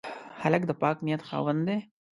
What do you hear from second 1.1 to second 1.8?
خاوند دی.